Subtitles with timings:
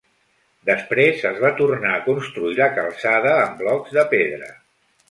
[0.69, 4.53] Després, es va tornar a construir la calçada amb blocs de pedra.